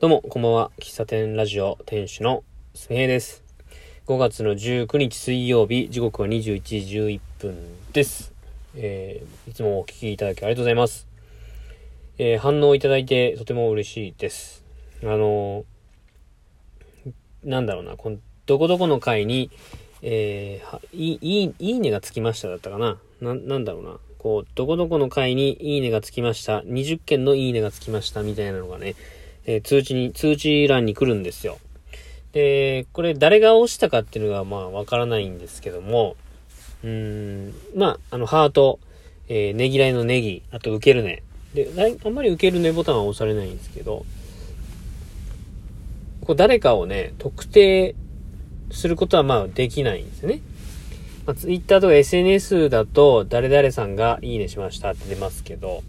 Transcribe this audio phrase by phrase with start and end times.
[0.00, 0.70] どうも、こんばんは。
[0.78, 3.42] 喫茶店ラジオ店主のすみへいです。
[4.06, 7.56] 5月の19日水曜日、時刻は21時11分
[7.92, 8.32] です。
[8.76, 11.08] えー、いつもお聞きいただきありがとうございます。
[12.16, 14.62] えー、反応いただいてとても嬉しいです。
[15.02, 17.12] あのー
[17.42, 19.50] なんだろうな、この、どこどこの回に、
[20.02, 23.00] えー、はいい、いい、いいねがつきましただったかな。
[23.20, 23.98] な、なんだろうな。
[24.18, 26.60] こう、どこどこの回にいいねがつきました。
[26.60, 28.94] 20件のいいねがつきましたみたいなのがね、
[29.50, 31.58] え通知に、通知欄に来るんですよ。
[32.32, 36.16] で、これ誰が押したかっていうのがまあわからないんですけども、
[36.84, 38.78] うーん、まあ、あの、ハート、
[39.28, 41.22] えーねぎらいのネギ、あと受けるね。
[41.54, 41.70] で、
[42.04, 44.04] あんまり受けるねボタンは押されないんですけど、
[46.26, 47.94] こう誰かをね、特定
[48.70, 50.42] することはまあできないんですね。
[51.24, 55.82] まあ、Twitter とか SNS だと、誰々さんがいいねしましたって出ますけど、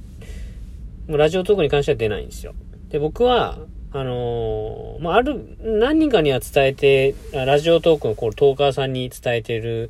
[1.09, 2.53] もうラジオトークに関しては出ないんですよ。
[2.89, 3.59] で、僕は、
[3.91, 9.89] あのーまあ、ある、何人かには伝えて、ラジオトークのこうトーカーさんに伝えてる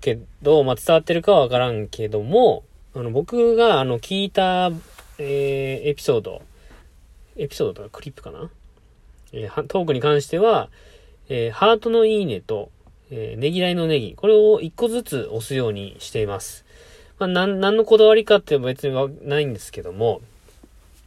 [0.00, 4.70] けど、まあ、伝わってるかはわからんけども、あの、僕が、あの、聞いた、
[5.18, 6.42] えーエピソード、
[7.36, 8.50] エピソードとかクリップかな？
[9.32, 10.68] えートークに関しては、
[11.28, 12.70] えーハートのいいねと、
[13.10, 16.64] えーねぎらいのネギ、これを一個ずつ押すようにしています。
[17.18, 20.22] まあ、なん、なんのこだわりかって別にはないんですけども、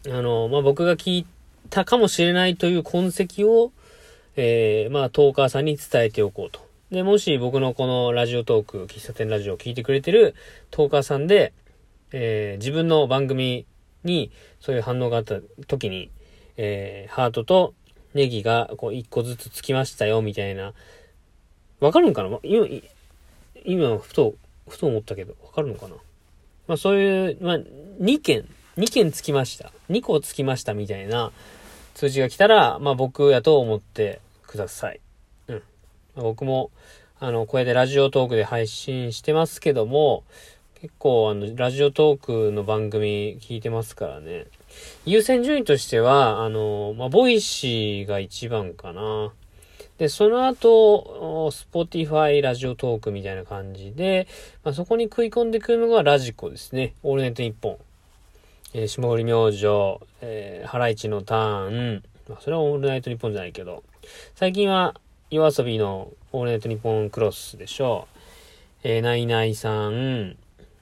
[0.08, 1.25] あの、まあ、僕が聞い
[1.70, 3.72] たかもしれないという痕跡を、
[4.36, 6.59] えーまあ、トーカーさんに伝えておこうと。
[6.92, 10.36] で、もし僕のこのラジオトーク、喫茶店ラジオを聞いてくれてる
[10.70, 11.53] トーカーさんで、
[12.11, 13.66] えー自分の番組
[14.03, 16.11] にそういう反応があった時に、
[16.58, 17.73] えーハートと
[18.14, 20.73] ネギがこう一個ずつつきましたよ、みたいな。
[21.80, 22.30] わかるんかな？
[22.44, 22.67] 今、
[23.66, 24.36] 今、ふと、
[24.70, 25.95] ふと思ったけど、わかるのかな？
[26.67, 27.58] まあそういう、まあ、
[28.00, 29.71] 2件、2件つきました。
[29.89, 31.31] 2個つきましたみたいな
[31.93, 34.99] 通知が来たら、まあ僕やと思ってください。
[35.47, 35.63] うん。
[36.15, 36.71] 僕も、
[37.19, 40.23] あの、こうやってラジオトークで配信してますけども、
[40.81, 44.45] 結構あの、ラジオトークの番組聞いてますからね。
[45.05, 49.31] 優先順位としては、あの、まあ、ボイシーが一番かな。
[49.97, 54.27] で、その後、 Spotify ラジオトークみたいな感じで、
[54.65, 56.93] まあ、そこに食い込んでくるのがラジコですね。
[57.03, 57.77] オールナイトニッポン。
[58.77, 59.65] えー、霜降り明星、
[60.19, 62.03] えー、ハライチのターン。
[62.27, 63.83] まあ、それはオールナイトニッポンじゃないけど。
[64.36, 64.99] 最近は、
[65.30, 68.19] 夜遊びのオールナイトニッポンクロスでしょう。
[68.83, 70.35] えー、ナイナイさん、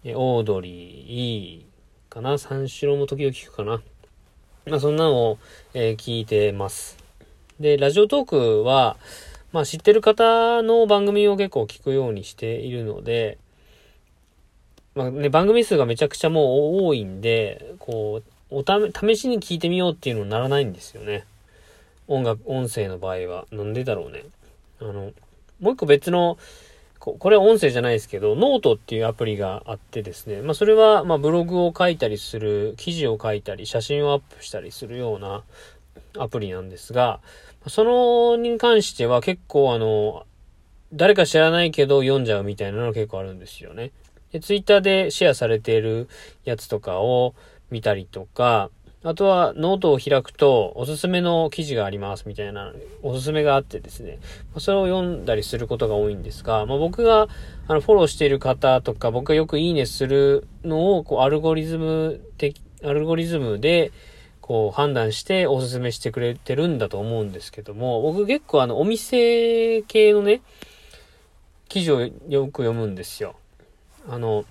[0.03, 2.39] えーオードリーかな？
[2.39, 3.83] 三四郎も時々聞くかな？
[4.65, 5.37] まあ、そんなのを、
[5.75, 6.97] えー聞いてます。
[7.59, 8.97] で、ラジオトークは、
[9.51, 13.37] まあ知ってる方の番組を結構聞くようにしているので、
[14.95, 18.21] まあね、番組数がめちゃくちゃもう多いんで、こ
[18.51, 21.25] う、おため、試しに聞いてみようっていうのにならないんですよね。
[22.07, 23.45] 音楽、音声の場合は。
[23.51, 24.23] なんでだろうね。
[24.79, 25.11] あの、
[25.59, 26.37] もう一個別の、
[26.99, 35.43] ここれは音声じゃないですけど、ノートっていうアプリがあってですね、まあそれは、まブログを書いたりする、記事を書いたり、写真をアップしたりするような
[36.17, 37.19] アプリなんですが、
[37.67, 40.25] そのに関しては結構あの、
[40.93, 43.91] 誰か知らないけど読んじゃうみたいなの結構あるんですよね。
[44.33, 46.09] で、ツイッターでシェアされている
[46.43, 47.35] やつとかを
[47.71, 48.69] 見たりとか、
[49.05, 54.19] あとはノートを開くとおすすめの記事がありますみたいなおすすめがあってですね、
[54.57, 57.27] それを読んだりすることが多いんですが、まあ、僕が
[57.67, 63.91] あのフォローしている方とか僕がよくいいねするのをこうアルゴリズム的、アルゴリズムで
[64.39, 70.41] こう判断しておすすめしてくれてるんだと思うんですけども、僕結構あのお店系のね、
[71.67, 73.35] 記事をよく読むんですよ。
[74.07, 74.45] あの、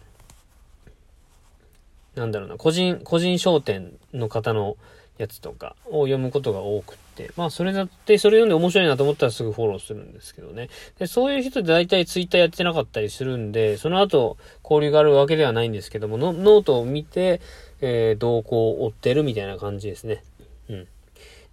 [2.15, 4.77] なんだろうな、個人、個人商店の方の
[5.19, 10.69] やつとかを読むことが多くって、まあそれだって、それ読んで面白いなと思ったらすぐフォローするんですけどね。
[10.99, 17.41] で、そういう人って大体ツイッターやってなかったりするんで、その後交流があるわけではないんですけども、ノートを見て、
[17.81, 20.23] えー、動向を追ってるみたいな感じですね。
[20.69, 20.89] うん。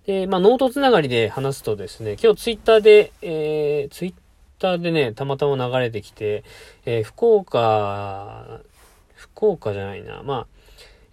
[0.05, 4.28] で、まあノートつながりで話すとですね、今日ツイッターで、えー、ツイッター
[4.77, 6.43] でね、たまたま流れてきて、
[6.85, 8.59] えー福岡、
[9.15, 10.47] 福岡じゃないな、まあ、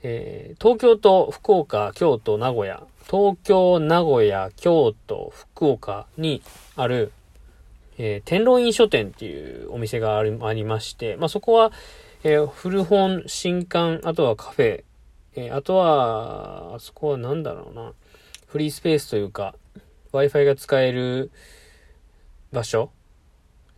[0.03, 6.43] えー東京と福岡、京都、名古屋、東京、名古屋、京都、福岡に
[6.75, 7.13] ある、
[7.99, 11.71] えー天狼院書店っていうお店がありありまして、まあ、そこは、
[12.25, 14.85] えー古本、新刊、あとはカフェ、
[15.37, 17.93] えーあとは、あそこはなんだろうな、
[18.49, 19.55] フリースペースというか、
[20.13, 21.31] Wi-Fi が使える
[22.53, 22.91] 場所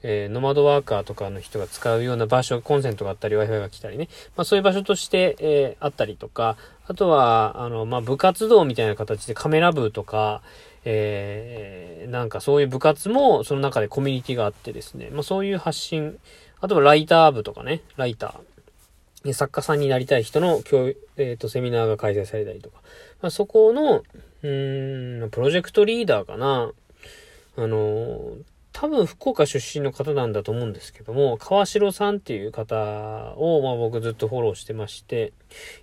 [0.02, 4.08] えー、ノマドワーカーとかの人が使うような場所、コンセントがあったり、Wi-Fi が来たりね。
[4.36, 6.56] まあそういう場所として、えー、あったりとか、
[6.86, 10.42] あとは、あの、まあ部活動みたいな形でカメラ部とか、
[10.84, 15.10] えー、なんかそういう部活もその中でコミュニティがあってですね。
[15.10, 16.18] まあそういう発信、
[16.60, 19.32] あとはライター部とかね、ライター。
[19.32, 22.78] 作家さんになりたい人の教、えっ、ー、と、セミナーが開催されたりとか。
[23.20, 24.04] まあそこの、
[24.42, 24.48] う
[25.26, 26.70] ん、プロジェクトリーダーかな。
[27.56, 28.36] あの
[28.80, 35.32] 多分福岡出身の方なんだと思うんですけども、川城さんっていう方を、まあ僕ずっとフォローしてまして、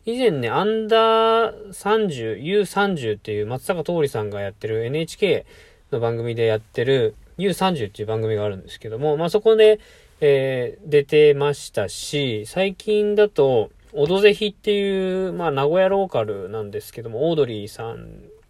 [0.06, 5.46] 以前ね、アンダー30、U30 っていう松坂桃李さんがやってる NHK
[5.92, 9.82] の番組でやってる U30 っていう番組があるんですけども、まあそこで、
[10.22, 18.08] えー、出てましたし、最近だと、オドぜひっていう、まあ名古屋ローカルなんですけども、オードリーさん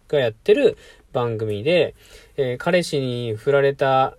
[0.08, 0.78] がやってる
[1.14, 1.96] 番組で、
[2.38, 4.16] えー、彼氏に振られた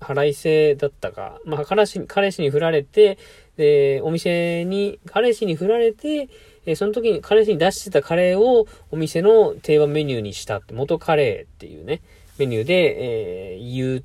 [0.00, 3.18] 腹いせだったか、まあ、彼氏、彼氏に振られて、
[3.56, 6.28] で、お店に、彼氏に振られて、
[6.66, 12.02] えその時に彼氏に出してたカレーをお店の定番メニューにしたって、元カレーっていうね、
[12.38, 14.04] メニューで、えー、有、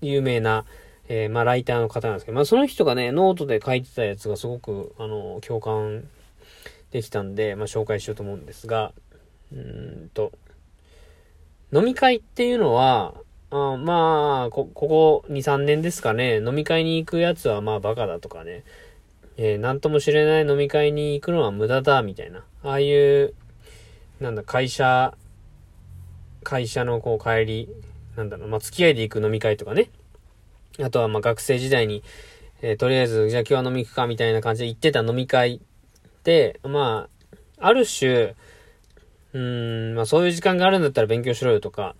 [0.00, 0.64] 有名な、
[1.08, 6.04] えー、まあ、ライターの方なんですけど、まあ、その人がね、ノートで書いてたやつがすごく、あの、共感
[6.90, 8.92] できたんで、まあ、紹介しようと思うんですが、
[9.52, 10.32] うんと、
[11.72, 13.14] 飲み会っていうのは、
[13.50, 18.62] あまあ、こ、ここ2、3年ですかね、飲み会に行くやつはまあバカだとかね、
[19.38, 22.44] えー、なんとも知れない飲み会に行くのは無駄だ、みたいな。
[22.62, 23.32] ああいう、
[24.20, 25.14] なんだ、会社、
[26.42, 27.68] 会社のこう帰り、
[28.16, 29.90] なんだろう、まあ付き合いで行く飲み会とかね。
[30.82, 32.02] あとはまあ学生時代に、
[32.60, 35.60] えー、とりあえず、じゃあ今日は飲み行くか、みたいな感じで行ってた飲み会っ
[36.22, 37.08] て、ま
[37.58, 38.34] あ、ある種、
[39.32, 41.94] うん、まあそういう時間があるんだったら勉強しろよとか、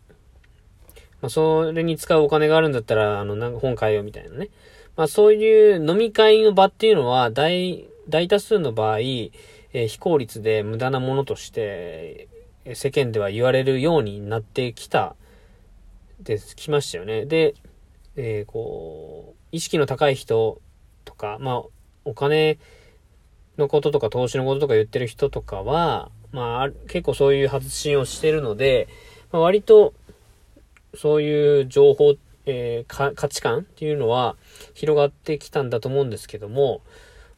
[1.20, 4.48] まあ、それに使うお金があるんだったら、あの、なんか本買えよみたいなね。
[4.96, 12.28] まあ、そういう飲み会の場っていうのは、大、大多数の場合、えー、非効率で無駄なものとして、
[12.74, 15.14] 世間では言われるようになってきた、
[16.20, 17.24] で、きましたよね。
[17.26, 17.54] で、
[18.16, 20.60] えー、こう、意識の高い人
[21.04, 21.62] とか、まあ、
[22.04, 22.58] お金
[23.56, 28.88] のこととか投資のこととか言ってる人とかは、まあ、結構そういう発信をしてるので、
[29.32, 29.94] まあ、割と、
[31.00, 34.34] そういう情報、えー、価値観っていうのは
[34.74, 36.80] 広がってきたんだと思うんですけども、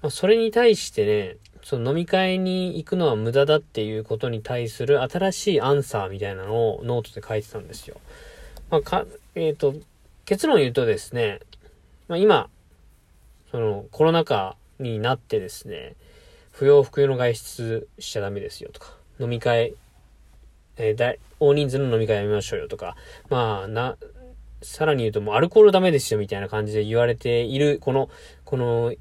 [0.01, 8.01] まあ、それに対してね、その飲み会に行くのは無駄だっていうことに対する新しいアンサーみたいなのをノートで書いてたんですよ。
[8.71, 9.05] まあ、か、
[9.35, 9.75] えっ、ー、と、
[10.25, 11.41] 結論言うとですね、
[12.09, 12.49] まあ、今、
[13.51, 15.97] そのコロナ禍になってですね、
[16.51, 19.75] 不要不急の外出しちゃダメですよとか、飲み会
[20.81, 22.97] えー、大、大人数の飲み会やめましょうよとか、
[23.29, 23.97] まあ、な、
[24.63, 28.09] さらに言うともうアルコールダメですよみたいな感じで言われている、この、
[28.45, 28.93] この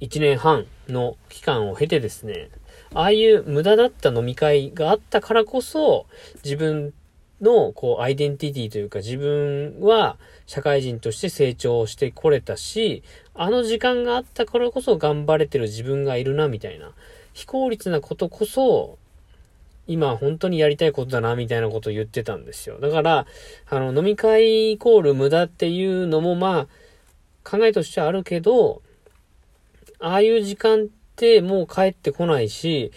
[0.00, 2.50] 1年半の期間を経てですね、
[2.94, 6.06] ああいう無駄だった飲み会があったからこそ、
[6.44, 6.92] 自分
[7.40, 10.16] の、こう、アイデンティティというか、自分は
[10.46, 13.02] 社会人として成長してこれたし、
[13.34, 16.92] あの時間があったからこそ頑張れてる自分がいるな、みたいな。
[17.32, 18.98] 非効率なことこそ、
[19.86, 22.78] 今本当にやりたいことだな、みたいなことを言ってたんですよ。
[22.80, 23.26] だから、
[23.68, 26.68] あの、飲み会イコール無駄っていうのも、ま
[27.44, 28.82] あ、考えとしてはあるけど、
[29.98, 30.86] ああいう時間っ
[31.16, 32.92] てもう帰ってこないし、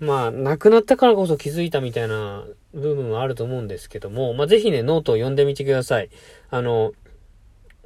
[0.00, 2.44] まあ、なくなったからこそ気づいたみたいな
[2.74, 6.10] 部分はあると思うんですけども、まあ、ぜひね、ノートを読んでみてください。
[6.50, 6.92] あの、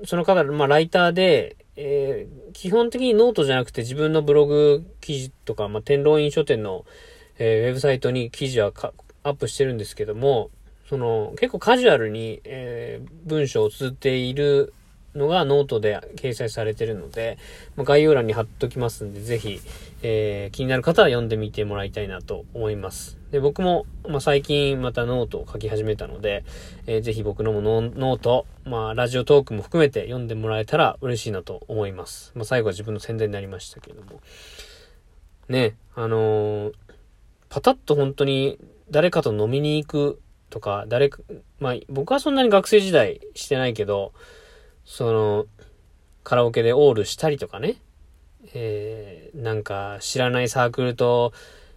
[0.05, 6.87] その方、まあ、ライターで、えー、基本的にノートじゃなくて自分のブログ記事とか、まあ、天狼院書店の
[7.39, 8.73] えー、ウェブサイトに記事は
[9.23, 10.51] アップしてるんですけども、
[10.89, 14.73] その、結構カジュアルに、えー、文章を綴っている
[15.17, 17.39] のがノートで掲載されてるので、
[17.75, 19.61] まあ、概要欄に貼っときますんで、ぜひ、
[20.03, 23.19] えー、気になる方は読んでみてもらいたいなと思います。
[23.31, 26.45] で、僕も、まあ、最近またノートを書き始めたので、
[26.87, 32.33] えー、ぜひ僕のもノート、まあ、ラジオトークも含めて読んでもらえたら嬉しいなと思います。
[32.35, 34.21] まあ、最後は自分の宣伝になりましたけれども。
[35.49, 36.73] ね、あのー
[37.49, 38.59] パタッと本当に
[38.91, 41.19] 誰かと飲みに行くとか、誰か、
[41.59, 44.13] まあ僕はそんなに学生時代してないけど、
[44.85, 45.47] その、
[46.23, 47.77] カラオケでオールしたりとかね、
[48.55, 51.33] えー、なんか知らないサークルと、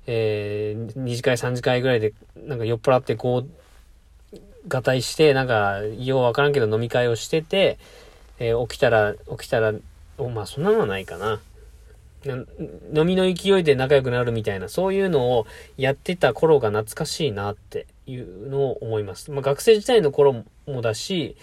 [0.08, 7.80] えー、2次会3次会ぐらいで、なんか酔っ払ってこう、合体して、なんか、ようわからんけど飲み会をしてて、
[8.40, 9.74] えー、起きたら、起きたら、
[10.18, 11.40] お、まあそんなのはないかな。
[12.26, 15.48] 飲みの勢いで仲良くなるみたいな、そういうのを
[15.78, 19.32] やってた頃が懐かしいなっていうのを思います。
[19.32, 21.38] まあ、学生時代の頃もだし、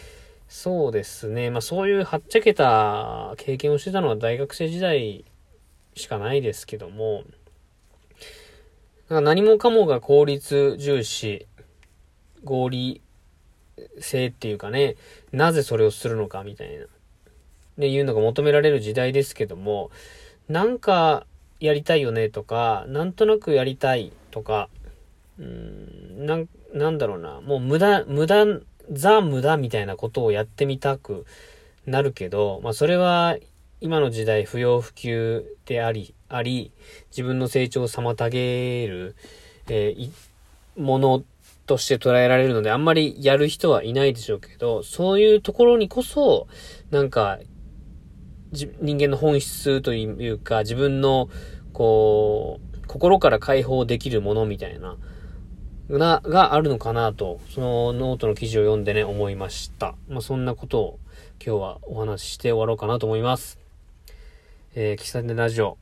[0.49, 1.51] そうですね。
[1.51, 5.25] まあそういうはっちゃけた経験をしてたのは大学生時代
[5.95, 7.25] しかないですけども、
[9.09, 11.47] なんか何もかもが効率重視、
[12.45, 13.01] 合理
[13.99, 14.97] 性っていうかね、
[15.33, 16.87] なぜそれをするのかみたいな。
[17.79, 19.91] で、いうのが求められる時代ですけども、
[20.49, 21.27] なんか
[21.61, 24.69] やりたいよねとか、なんとなくやりたいとか、
[25.39, 26.39] うん、な、
[26.73, 28.45] なんだろうな、もう無駄、無駄、
[28.93, 31.27] ザ無駄みたいなことをやってみたく
[31.87, 33.37] なるけど、まあそれは
[33.81, 36.73] 今の時代不要不急であり、あり、
[37.11, 39.17] 自分の成長を妨げる、
[39.69, 40.11] えー、
[40.81, 41.25] もの
[41.67, 46.47] として捉えられるので、あんまりやる人はいないでしょうけど、そういうところにこそ、
[46.91, 47.39] なんか、
[48.57, 51.29] 人間の本質というか、自分の、
[51.73, 54.97] こう、心から解放できるものみたいな、
[55.89, 59.95] な、があるのかなと、そのノートの記事を読んでね、思いました。
[60.09, 60.99] まあ、そんなことを
[61.45, 63.59] 今日はお話しして終わろうかなと思います。
[64.75, 65.79] えー、喫茶店ラジオ、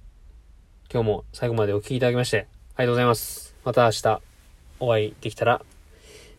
[0.92, 3.54] 今日も最後までお聴きいただきまして、ありがとうございます。
[3.64, 4.20] また明日
[4.80, 5.62] お会いできたら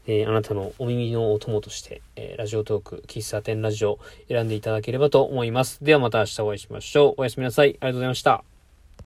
[0.08, 5.84] えー、あなたのお耳のお供として、えー、ラジオトーク、喫茶店ラジオ選んでいただければと思います。
[5.84, 7.14] ではまた明日お会いしましょう。
[7.18, 7.70] おやすみなさい。
[7.70, 8.55] ありがとうございました。